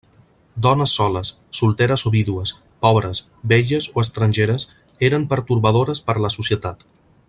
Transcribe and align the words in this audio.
Dones 0.65 0.93
soles, 0.99 1.31
solteres 1.59 2.05
o 2.09 2.11
vídues, 2.15 2.55
pobres, 2.85 3.21
velles 3.53 3.91
o 3.95 4.01
estrangeres 4.07 4.69
eren 5.11 5.31
pertorbadores 5.35 6.07
per 6.09 6.19
a 6.21 6.27
la 6.27 6.37
societat. 6.41 6.87